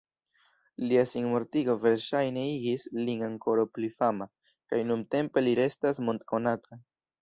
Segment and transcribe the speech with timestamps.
[0.85, 4.33] Lia sinmortigo verŝajne igis lin ankoraŭ pli fama,
[4.73, 6.87] kaj nuntempe li restas mond-konata.